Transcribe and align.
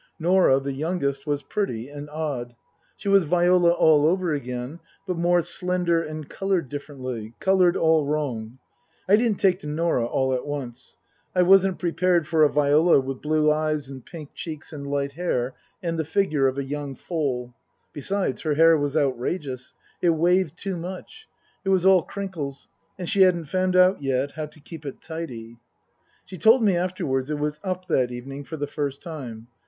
Norah, 0.17 0.59
the 0.59 0.73
youngest, 0.73 1.27
was 1.27 1.43
pretty 1.43 1.87
and 1.87 2.09
odd. 2.09 2.55
She 2.97 3.07
was 3.07 3.23
Viola 3.25 3.69
all 3.69 4.07
over 4.07 4.33
again, 4.33 4.79
but 5.05 5.15
more 5.15 5.43
slender 5.43 6.01
and 6.01 6.27
coloured 6.27 6.69
differently, 6.69 7.35
coloured 7.39 7.77
all 7.77 8.03
wrong. 8.07 8.57
I 9.07 9.15
didn't 9.15 9.39
take 9.39 9.59
to 9.59 9.67
Norah 9.67 10.07
all 10.07 10.33
at 10.33 10.47
once. 10.47 10.97
I 11.35 11.43
wasn't 11.43 11.77
prepared 11.77 12.25
for 12.27 12.41
a 12.43 12.49
Viola 12.49 12.99
with 12.99 13.21
blue 13.21 13.51
eyes 13.51 13.89
and 13.89 14.03
pink 14.03 14.33
cheeks 14.33 14.73
and 14.73 14.87
light 14.87 15.13
hair, 15.13 15.53
and 15.83 15.99
the 15.99 16.03
figure 16.03 16.47
of 16.47 16.57
a 16.57 16.63
young 16.63 16.95
foal. 16.95 17.53
Besides, 17.93 18.41
her 18.41 18.55
hair 18.55 18.75
was 18.79 18.97
outrageous; 18.97 19.75
it 20.01 20.09
waved 20.15 20.57
too 20.57 20.77
much; 20.77 21.27
it 21.63 21.69
was 21.69 21.85
all 21.85 22.01
crinkles, 22.01 22.69
and 22.97 23.07
she 23.07 23.21
hadn't 23.21 23.45
found 23.45 23.75
out 23.75 24.01
yet 24.01 24.31
how 24.31 24.47
to 24.47 24.59
keep 24.59 24.83
it 24.83 24.99
tidy. 24.99 25.59
She 26.25 26.39
told 26.39 26.63
me 26.63 26.75
afterwards 26.75 27.29
it 27.29 27.37
was" 27.37 27.59
up" 27.63 27.85
that 27.89 28.09
evening 28.11 28.45
for 28.45 28.57
the 28.57 28.65
first 28.65 29.03
time. 29.03 29.45